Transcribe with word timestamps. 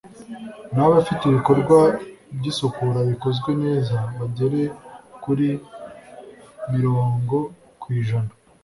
naho 0.71 0.87
abafite 0.91 1.23
ibikorwa 1.25 1.77
by' 2.37 2.49
isukura 2.51 2.99
bikozwe 3.09 3.49
neza 3.63 3.95
bagere 4.17 4.61
kuri 5.23 5.49
mirongo 6.73 7.37
ku 7.81 7.87
ijana 7.99 8.31